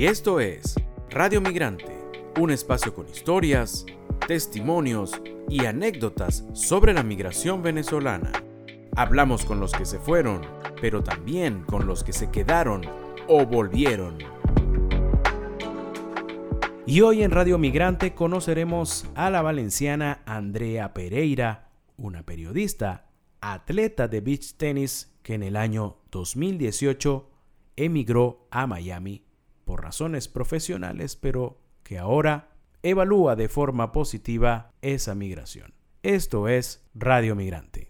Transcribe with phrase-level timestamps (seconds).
[0.00, 0.76] Y esto es
[1.10, 1.94] Radio Migrante,
[2.40, 3.84] un espacio con historias,
[4.26, 8.32] testimonios y anécdotas sobre la migración venezolana.
[8.96, 10.40] Hablamos con los que se fueron,
[10.80, 12.80] pero también con los que se quedaron
[13.28, 14.16] o volvieron.
[16.86, 23.10] Y hoy en Radio Migrante conoceremos a la valenciana Andrea Pereira, una periodista,
[23.42, 27.28] atleta de beach tenis que en el año 2018
[27.76, 29.26] emigró a Miami
[29.64, 32.50] por razones profesionales, pero que ahora
[32.82, 35.74] evalúa de forma positiva esa migración.
[36.02, 37.86] Esto es Radio Migrante.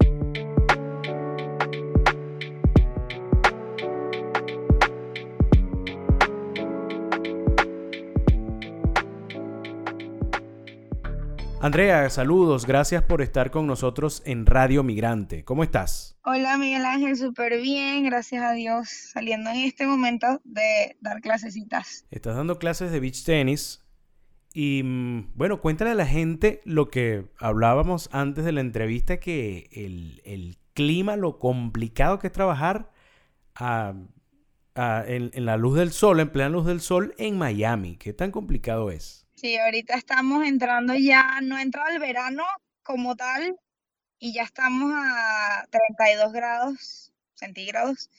[11.63, 15.45] Andrea, saludos, gracias por estar con nosotros en Radio Migrante.
[15.45, 16.19] ¿Cómo estás?
[16.25, 22.07] Hola Miguel Ángel, súper bien, gracias a Dios, saliendo en este momento de dar clasecitas.
[22.11, 23.85] Estás dando clases de beach tenis
[24.55, 29.69] y mm, bueno, cuéntale a la gente lo que hablábamos antes de la entrevista, que
[29.73, 32.91] el, clima, lo complicado que es trabajar
[33.59, 34.11] en,
[35.35, 37.99] en la luz del sol, en plena luz del sol en Miami.
[37.99, 39.20] ¿Qué tan complicado es?
[39.41, 42.45] Sí, ahorita estamos entrando ya, no ha entrado el verano
[42.83, 43.57] como tal
[44.19, 48.11] y ya estamos a 32 grados centígrados.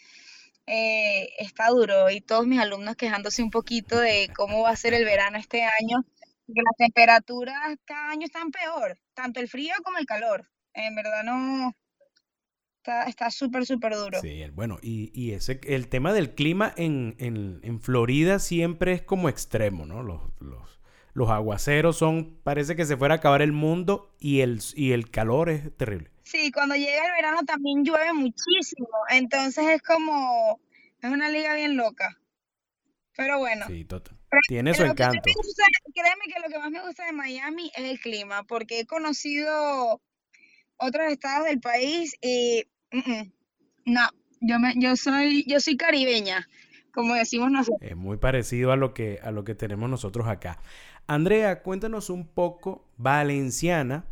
[0.66, 4.95] Eh, está duro y todos mis alumnos quejándose un poquito de cómo va a ser
[4.95, 6.03] el verano este año,
[6.47, 10.50] que las temperaturas cada año están peor, tanto el frío como el calor.
[10.73, 11.75] En verdad no,
[13.08, 14.22] Está súper, súper duro.
[14.22, 19.03] Sí, bueno, y, y, ese, el tema del clima en, en, en, Florida siempre es
[19.03, 20.02] como extremo, ¿no?
[20.02, 20.81] Los, los,
[21.14, 25.09] los aguaceros son, parece que se fuera a acabar el mundo y el, y el
[25.09, 26.12] calor es terrible.
[26.23, 30.59] Sí, cuando llega el verano también llueve muchísimo, entonces es como,
[31.02, 32.18] es una liga bien loca.
[33.16, 33.66] Pero bueno.
[33.68, 34.18] Sí, total.
[34.48, 35.22] Tiene su encanto.
[35.94, 40.02] créeme que lo que más me gusta de Miami es el clima, porque he conocido
[40.78, 42.64] otros estados del país y
[43.85, 44.09] no,
[44.40, 46.47] yo me, yo soy, yo soy caribeña,
[46.91, 47.79] como decimos nosotros.
[47.81, 50.59] Es muy parecido a lo que, a lo que tenemos nosotros acá.
[51.07, 54.06] Andrea, cuéntanos un poco, valenciana,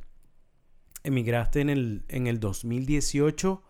[1.04, 3.64] emigraste en el, en el 2018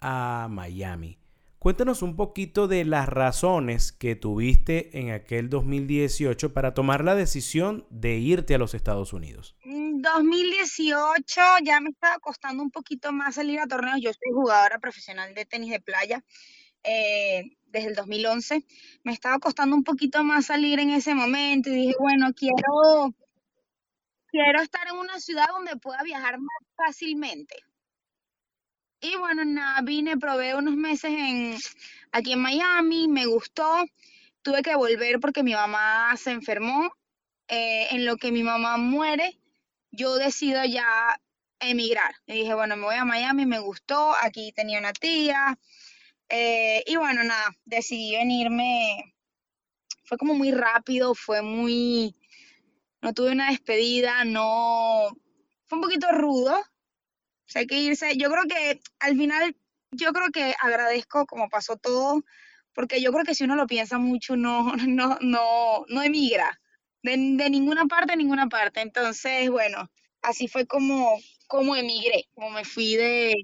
[0.00, 1.18] a Miami.
[1.58, 7.86] Cuéntanos un poquito de las razones que tuviste en aquel 2018 para tomar la decisión
[7.90, 9.56] de irte a los Estados Unidos.
[9.64, 13.98] 2018 ya me estaba costando un poquito más salir a torneos.
[14.00, 16.22] Yo soy jugadora profesional de tenis de playa.
[16.86, 18.64] Eh, desde el 2011,
[19.02, 23.14] me estaba costando un poquito más salir en ese momento y dije, bueno, quiero,
[24.28, 27.56] quiero estar en una ciudad donde pueda viajar más fácilmente.
[29.00, 31.56] Y bueno, nada, vine, probé unos meses en,
[32.12, 33.84] aquí en Miami, me gustó,
[34.42, 36.90] tuve que volver porque mi mamá se enfermó.
[37.48, 39.38] Eh, en lo que mi mamá muere,
[39.92, 41.20] yo decido ya
[41.60, 42.14] emigrar.
[42.26, 45.58] Y dije, bueno, me voy a Miami, me gustó, aquí tenía una tía,
[46.28, 49.14] eh, y bueno, nada, decidí venirme.
[50.04, 52.14] Fue como muy rápido, fue muy.
[53.02, 55.08] No tuve una despedida, no.
[55.68, 56.56] Fue un poquito rudo.
[57.54, 58.16] Hay que irse.
[58.16, 59.56] Yo creo que al final,
[59.92, 62.22] yo creo que agradezco como pasó todo,
[62.74, 66.60] porque yo creo que si uno lo piensa mucho, no, no, no, no emigra.
[67.02, 68.80] De, de ninguna parte a ninguna parte.
[68.80, 69.90] Entonces, bueno,
[70.22, 71.16] así fue como,
[71.46, 73.34] como emigré, como me fui de,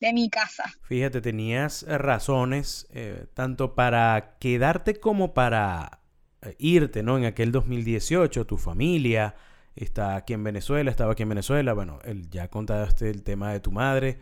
[0.00, 0.64] de mi casa.
[0.82, 6.00] Fíjate, tenías razones eh, tanto para quedarte como para
[6.42, 7.16] eh, irte, ¿no?
[7.18, 9.34] En aquel 2018, tu familia
[9.74, 13.60] está aquí en Venezuela, estaba aquí en Venezuela, bueno, el, ya contaste el tema de
[13.60, 14.18] tu madre,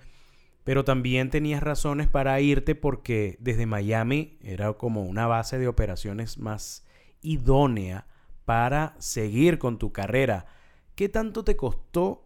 [0.65, 6.39] pero también tenías razones para irte porque desde Miami era como una base de operaciones
[6.39, 6.85] más
[7.21, 8.07] idónea
[8.45, 10.47] para seguir con tu carrera.
[10.95, 12.24] ¿Qué tanto te costó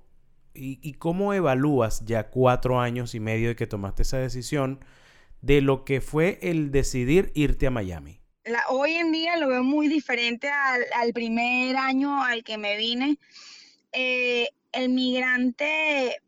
[0.60, 4.84] ¿Y, cómo evalúas ya cuatro años y medio de que tomaste esa decisión
[5.40, 8.20] de lo que fue el decidir irte a Miami?
[8.70, 13.18] hoy en día lo veo muy diferente al, primer año al que me vine.
[13.92, 16.20] Eh, el migrante,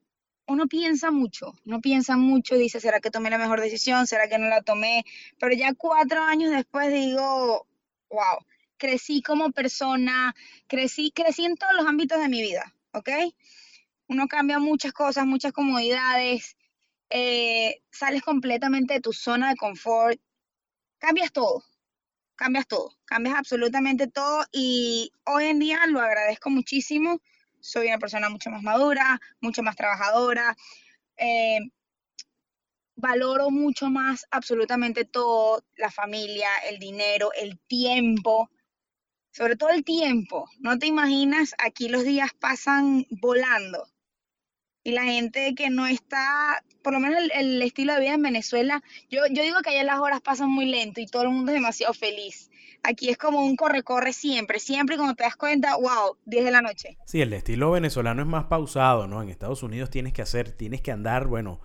[0.47, 4.07] uno piensa mucho, uno piensa mucho, dice, ¿será que tomé la mejor decisión?
[4.07, 5.05] ¿Será que no la tomé?
[5.39, 7.67] Pero ya cuatro años después digo,
[8.11, 8.39] wow,
[8.77, 10.35] crecí como persona,
[10.67, 13.09] crecí, crecí en todos los ámbitos de mi vida, ¿ok?
[14.11, 16.57] Uno cambia muchas cosas, muchas comodidades,
[17.11, 20.21] eh, sales completamente de tu zona de confort,
[20.99, 21.63] cambias todo,
[22.35, 27.21] cambias todo, cambias absolutamente todo y hoy en día lo agradezco muchísimo.
[27.61, 30.57] Soy una persona mucho más madura, mucho más trabajadora.
[31.17, 31.61] Eh,
[32.97, 38.51] valoro mucho más absolutamente todo, la familia, el dinero, el tiempo.
[39.33, 40.49] sobre todo el tiempo.
[40.61, 43.87] No te imaginas, aquí los días pasan volando.
[44.83, 48.83] Y la gente que no está, por lo menos el, estilo de vida en Venezuela,
[49.11, 51.57] yo, yo digo que allá las horas pasan muy lento y todo el mundo es
[51.57, 52.51] demasiado feliz.
[52.83, 56.51] Aquí es como un corre-corre siempre, siempre y cuando te das cuenta, wow, 10 de
[56.51, 56.97] la noche.
[57.05, 59.23] Sí, el estilo venezolano es más pausado, ¿no?
[59.23, 61.61] En Estados Unidos tienes que hacer, tienes que andar, bueno,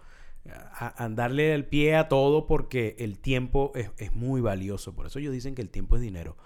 [0.97, 4.93] andarle el pie a todo porque el tiempo es, muy valioso.
[4.93, 6.37] Por eso ellos dicen que el tiempo es dinero.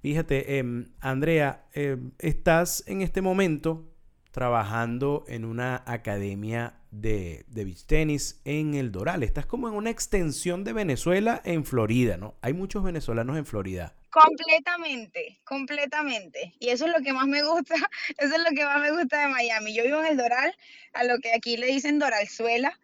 [0.00, 3.93] Fíjate, em, Andrea, em, estás en este momento
[4.34, 9.22] trabajando en una academia de, de beach tenis en el Doral.
[9.22, 12.34] Estás como en una extensión de Venezuela en Florida, ¿no?
[12.42, 13.94] Hay muchos venezolanos en Florida.
[14.10, 16.52] Completamente, completamente.
[16.58, 17.76] Y eso es lo que más me gusta,
[18.18, 19.72] eso es lo que más me gusta de Miami.
[19.72, 20.52] Yo vivo en el Doral,
[20.94, 22.76] a lo que aquí le dicen Doralzuela.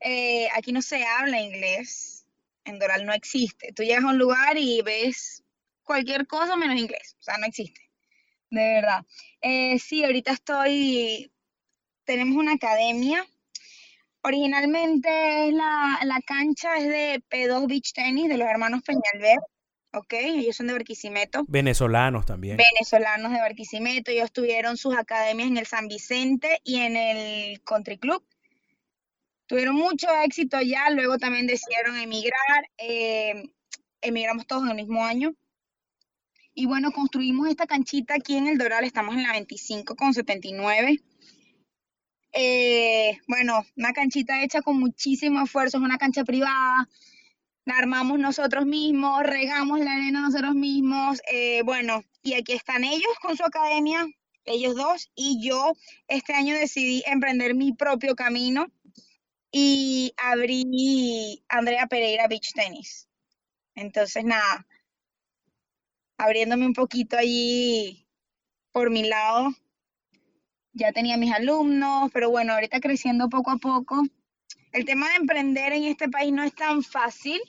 [0.00, 2.26] Eh, aquí no se habla inglés,
[2.64, 3.72] en Doral no existe.
[3.72, 5.44] Tú llegas a un lugar y ves
[5.84, 7.85] cualquier cosa menos inglés, o sea, no existe
[8.50, 9.04] de verdad.
[9.40, 11.32] Eh, sí, ahorita estoy,
[12.04, 13.24] tenemos una academia.
[14.22, 19.38] Originalmente la, la cancha es de P2 Beach Tennis de los hermanos Peñalver,
[19.92, 20.12] ¿ok?
[20.14, 21.44] Ellos son de Barquisimeto.
[21.46, 22.56] Venezolanos también.
[22.56, 24.10] Venezolanos de Barquisimeto.
[24.10, 28.24] Ellos tuvieron sus academias en el San Vicente y en el Country Club.
[29.46, 32.68] Tuvieron mucho éxito ya, luego también decidieron emigrar.
[32.78, 33.44] Eh,
[34.00, 35.34] emigramos todos en el mismo año.
[36.58, 41.02] Y bueno, construimos esta canchita aquí en el Doral, estamos en la 25 con 79.
[42.32, 46.88] Eh, bueno, una canchita hecha con muchísimo esfuerzo, es una cancha privada,
[47.66, 53.12] la armamos nosotros mismos, regamos la arena nosotros mismos, eh, bueno, y aquí están ellos
[53.20, 54.06] con su academia,
[54.46, 55.74] ellos dos, y yo
[56.08, 58.68] este año decidí emprender mi propio camino
[59.52, 63.08] y abrí Andrea Pereira Beach Tennis.
[63.74, 64.66] Entonces, nada,
[66.18, 68.06] abriéndome un poquito allí
[68.72, 69.54] por mi lado.
[70.72, 74.02] Ya tenía mis alumnos, pero bueno, ahorita creciendo poco a poco.
[74.72, 77.40] El tema de emprender en este país no es tan fácil,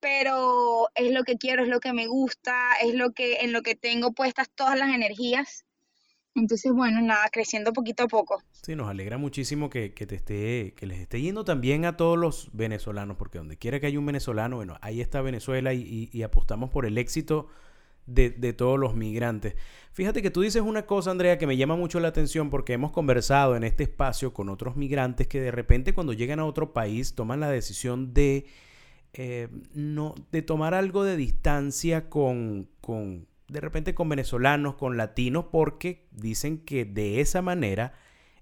[0.00, 3.62] pero es lo que quiero, es lo que me gusta, es lo que en lo
[3.62, 5.64] que tengo puestas todas las energías.
[6.34, 8.42] Entonces, bueno, nada, creciendo poquito a poco.
[8.52, 12.50] Sí, nos alegra muchísimo que, te esté, que les esté yendo también a todos los
[12.52, 16.86] venezolanos, porque donde quiera que haya un venezolano, bueno, ahí está Venezuela y apostamos por
[16.86, 17.48] el éxito
[18.06, 19.54] de, todos los migrantes.
[19.92, 22.92] Fíjate que tú dices una cosa, Andrea, que me llama mucho la atención porque hemos
[22.92, 27.14] conversado en este espacio con otros migrantes que de repente cuando llegan a otro país
[27.14, 28.46] toman la decisión de,
[29.12, 35.46] eh, no, de tomar algo de distancia con, con, de repente con venezolanos, con latinos,
[35.52, 37.92] porque dicen que de esa manera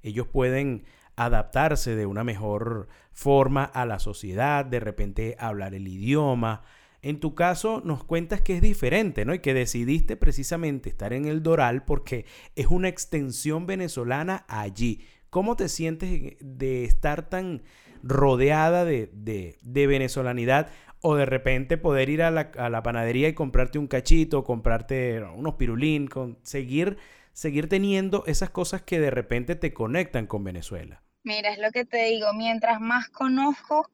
[0.03, 0.85] ellos pueden
[1.17, 6.63] adaptarse de una mejor forma a la sociedad, de repente hablar el idioma,
[7.03, 9.35] en tu caso nos cuentas que es diferente, ¿no?
[9.35, 12.27] Y que decidiste precisamente estar en el Doral porque
[12.57, 15.07] es una extensión venezolana allí.
[15.31, 17.63] ¿Cómo te sientes de estar tan
[18.03, 20.71] rodeada de, venezolanidad
[21.03, 26.09] o de repente poder ir a la, panadería y comprarte un cachito, comprarte unos pirulín,
[26.43, 26.99] seguir,
[27.33, 31.03] seguir teniendo esas cosas que de repente te conectan con Venezuela?
[31.23, 33.91] Mira, es lo que te digo, mientras más conozco,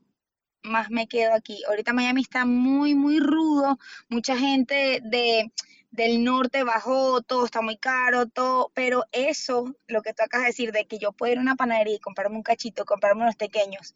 [0.67, 1.63] más me quedo aquí.
[1.69, 3.79] Ahorita Miami está muy, muy rudo,
[4.09, 5.51] mucha gente de,
[5.91, 10.51] del norte bajó, todo está muy caro, todo, pero eso, lo que tú acabas de
[10.51, 13.37] decir, de que yo puedo ir a una panadería y comprarme un cachito, comprarme unos
[13.37, 13.95] pequeños,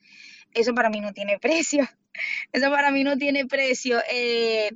[0.53, 1.89] eso para mí no tiene precio,
[2.53, 4.01] eso para mí no tiene precio.
[4.11, 4.71] Eh,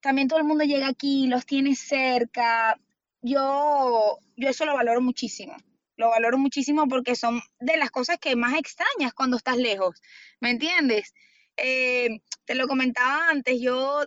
[0.00, 2.78] también todo el mundo llega aquí, los tiene cerca,
[3.20, 5.56] yo, yo eso lo valoro muchísimo
[5.98, 10.00] lo valoro muchísimo porque son de las cosas que más extrañas cuando estás lejos,
[10.40, 11.12] ¿me entiendes?
[11.56, 14.04] Eh, te lo comentaba antes, yo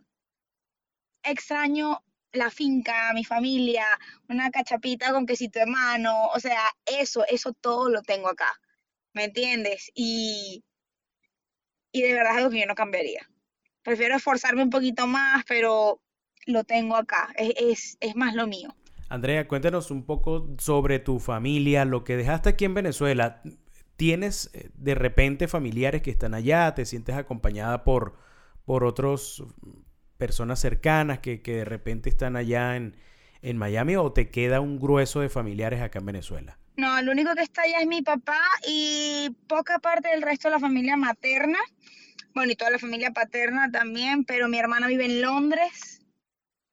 [1.22, 3.86] extraño la finca, mi familia,
[4.30, 8.50] una cachapita con quesito de mano, o sea, eso, eso todo lo tengo acá,
[9.14, 9.92] ¿me entiendes?
[9.94, 10.64] Y,
[11.92, 13.30] y de verdad es algo que yo no cambiaría.
[13.84, 16.02] Prefiero esforzarme un poquito más, pero
[16.46, 18.74] lo tengo acá, es, es más lo mío.
[19.12, 23.42] Andrea, cuéntanos un poco sobre tu familia, lo que dejaste aquí en Venezuela.
[23.98, 26.74] ¿Tienes eh, de repente familiares que están allá?
[26.76, 28.16] ¿Te sientes acompañada por,
[28.64, 29.44] por otras
[30.18, 32.96] personas cercanas que, de repente están allá en,
[33.42, 36.58] en Miami o te queda un grueso de familiares acá en Venezuela?
[36.78, 40.54] No, el único que está allá es mi papá y poca parte del resto de
[40.54, 41.60] la familia materna.
[42.34, 46.00] Bueno, y toda la familia paterna también, pero mi hermana vive en Londres.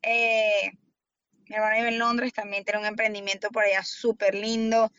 [0.02, 0.78] Eh,
[1.48, 4.92] mi hermana vive en Londres, también tiene un emprendimiento por allá súper lindo.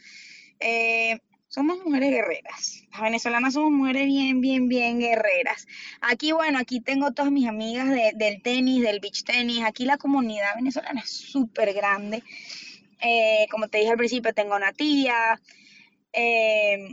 [0.60, 2.84] Eh, somos mujeres guerreras.
[2.92, 5.66] Las venezolanas somos mujeres bien, bien, bien guerreras.
[6.02, 9.64] Aquí, bueno, aquí tengo todas mis amigas del tenis, del beach tenis.
[9.64, 12.24] Aquí la comunidad venezolana es súper grande.
[13.02, 15.42] Eh, como te dije al principio, tengo una tía.
[16.14, 16.90] Eh,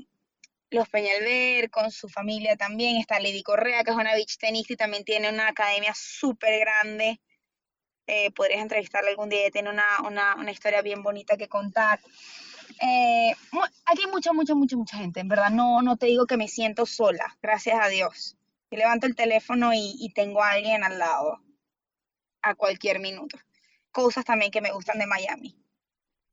[0.70, 2.96] los Peñalver con su familia también.
[2.96, 7.20] Está Lady Correa, que es una beach tenista y también tiene una academia súper grande.
[8.06, 11.98] Eh, podrías entrevistarla algún día, tiene una, una, una historia bien bonita que contar.
[12.80, 13.32] Eh,
[13.86, 15.50] aquí hay mucha, mucha, mucha, mucha gente, en verdad.
[15.50, 18.36] No, no te digo que me siento sola, gracias a Dios.
[18.70, 21.40] Yo levanto el teléfono y, tengo a alguien al lado
[22.42, 23.38] a cualquier minuto.
[23.90, 25.56] Cosas también que me gustan de Miami.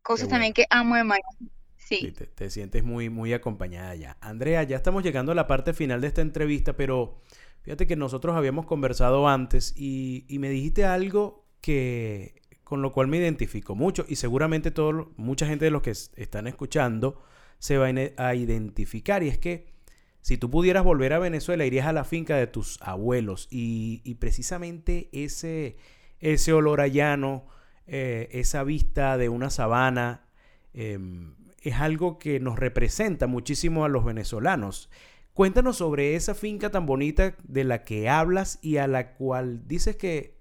[0.02, 1.52] Cosas también que amo de Miami.
[1.78, 2.12] Sí.
[2.12, 4.18] te, sientes muy, muy acompañada ya.
[4.20, 7.22] Andrea, ya estamos llegando a la parte final de esta entrevista, pero
[7.62, 13.08] fíjate que nosotros habíamos conversado antes y, y me dijiste algo que con lo cual
[13.08, 17.24] me identifico mucho y seguramente todo, mucha gente de los que están escuchando
[17.58, 19.72] se va a identificar y es que
[20.20, 25.10] si tú pudieras volver a Venezuela irías a la finca de tus abuelos y, precisamente
[25.14, 25.78] ese,
[26.20, 27.46] ese olor a llano,
[27.88, 30.26] eh, esa vista de una sabana,
[30.74, 34.90] em, es algo que nos representa muchísimo a los venezolanos.
[35.34, 39.96] Cuéntanos sobre esa finca tan bonita de la que hablas y a la cual dices
[39.96, 40.33] que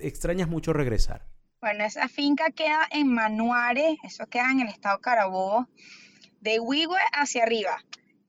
[0.00, 1.26] extrañas mucho regresar.
[1.60, 5.68] Bueno, esa finca queda en Manuare, eso queda en el estado Carabobo,
[6.40, 7.84] de Huigüe hacia arriba.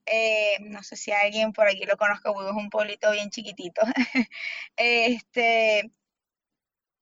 [0.06, 3.82] Eh, no sé si alguien por aquí lo conozca, Huigüe es un pueblito bien chiquitito.
[4.76, 5.92] este,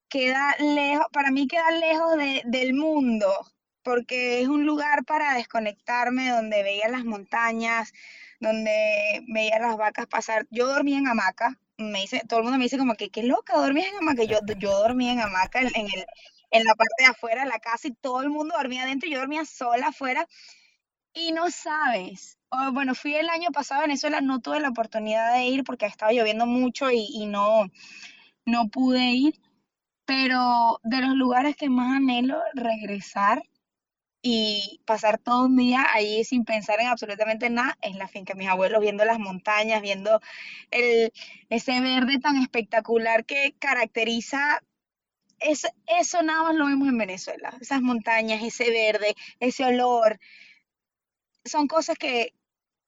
[0.09, 3.33] queda lejos, para mí queda lejos del mundo,
[3.83, 7.91] porque es un lugar para desconectarme, donde veía las montañas,
[8.39, 10.45] donde veía las vacas pasar.
[10.51, 13.57] Yo dormía en hamaca, me dice, todo el mundo me dice como que qué loca,
[13.57, 14.24] dormías en hamaca.
[14.24, 16.05] Yo, yo dormía en hamaca en, el,
[16.51, 19.19] en la parte de afuera de la casa y todo el mundo dormía adentro yo
[19.19, 20.27] dormía sola afuera.
[21.13, 22.38] Y no sabes,
[22.71, 26.12] bueno, fui el año pasado a Venezuela, no tuve la oportunidad de ir porque estaba
[26.12, 27.71] lloviendo mucho y, y no,
[28.45, 29.41] no pude ir,
[30.05, 33.43] pero de los lugares que más anhelo regresar
[34.21, 38.35] y pasar todo un día ahí sin pensar en absolutamente nada en la finca.
[38.35, 40.19] Mis abuelos viendo las montañas, viendo
[40.71, 41.11] el,
[41.49, 44.61] ese verde tan espectacular que caracteriza,
[45.39, 50.19] es, eso nada más lo vemos en Venezuela, esas montañas, ese verde, ese olor,
[51.45, 52.33] son cosas que,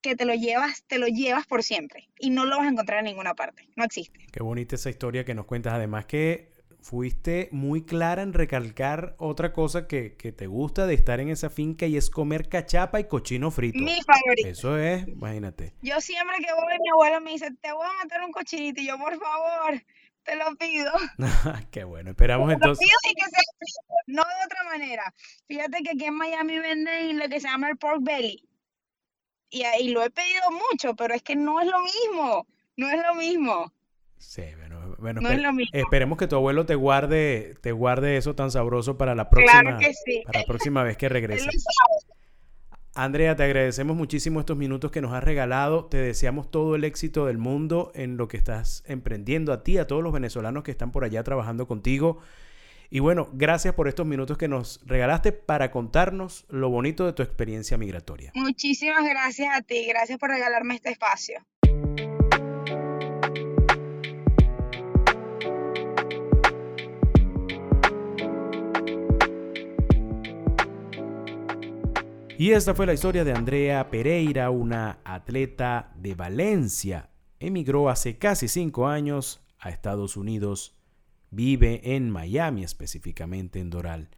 [0.02, 2.98] que te lo llevas, te lo llevas por siempre y no lo vas a encontrar
[2.98, 4.26] en ninguna parte, no existe.
[4.30, 6.51] Qué bonita esa historia que nos cuentas, además que
[6.82, 11.86] fuiste muy clara en recalcar otra cosa que, te gusta de estar en esa finca
[11.86, 13.78] y es comer cachapa y cochino frito.
[13.78, 14.48] Mi favorito.
[14.48, 15.74] Eso es, imagínate.
[15.80, 18.88] Yo siempre que voy, mi abuelo me dice, te voy a matar un cochinito y
[18.88, 19.82] yo, por favor,
[20.24, 20.92] te lo pido.
[21.70, 22.86] Qué bueno, esperamos te entonces.
[22.86, 23.42] Lo pido y que sea,
[24.08, 25.14] no de otra manera.
[25.46, 28.42] Fíjate que aquí en Miami venden lo que se llama el pork belly.
[29.50, 32.46] Y, y lo he pedido mucho, pero es que no es lo mismo.
[32.76, 33.72] No es lo mismo.
[34.16, 35.20] Sí, bueno, bueno
[35.72, 39.78] esperemos que tu abuelo te guarde, te guarde eso tan sabroso para la próxima,
[40.24, 41.50] para la próxima vez que regrese.
[42.94, 45.86] Andrea, te agradecemos muchísimo estos minutos que nos has regalado.
[45.86, 49.86] Te deseamos todo el éxito del mundo en lo que estás emprendiendo a ti, a
[49.86, 52.20] todos los venezolanos que están por allá trabajando contigo.
[52.90, 57.22] Y bueno, gracias por estos minutos que nos regalaste para contarnos lo bonito de tu
[57.22, 58.32] experiencia migratoria.
[58.34, 61.42] Muchísimas gracias a ti, gracias por regalarme este espacio.
[72.42, 77.08] Y esta fue la historia de Andrea Pereira, una atleta de Valencia.
[77.38, 80.76] Emigró hace casi cinco años a Estados Unidos.
[81.30, 84.08] Vive en Miami, específicamente en Doral.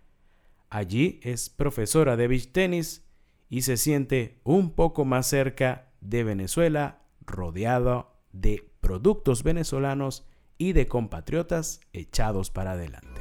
[0.71, 3.07] Allí es profesora de beach tenis
[3.51, 10.27] y se siente un poco más cerca de Venezuela, rodeada de productos venezolanos
[10.57, 13.21] y de compatriotas echados para adelante.